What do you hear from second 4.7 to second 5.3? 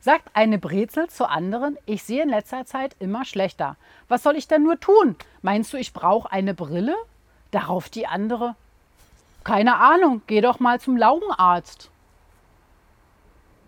tun?